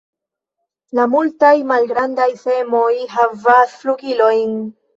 La 0.99 1.05
multaj 1.11 1.51
malgrandaj 1.73 2.27
semoj 2.47 2.89
havas 3.15 3.79
flugilojn. 3.85 4.61